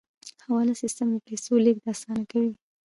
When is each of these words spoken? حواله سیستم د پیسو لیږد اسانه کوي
حواله 0.45 0.73
سیستم 0.81 1.07
د 1.11 1.17
پیسو 1.27 1.53
لیږد 1.65 1.85
اسانه 1.93 2.23
کوي 2.31 2.51